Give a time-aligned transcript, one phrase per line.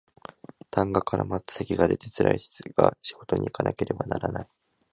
[0.71, 2.37] 痰が絡まった咳が出てつらい
[2.75, 4.47] が仕事にいかなければならない